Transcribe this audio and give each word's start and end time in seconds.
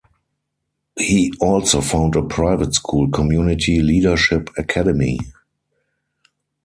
He 0.97 1.31
also 1.39 1.79
found 1.79 2.15
a 2.15 2.23
private 2.23 2.73
school, 2.73 3.07
Community 3.11 3.83
Leadership 3.83 4.49
Academy. 4.57 5.19